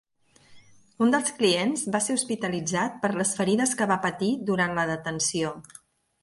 [1.07, 5.55] Un dels clients va ser hospitalitzat per les ferides que va patir durant la detenció.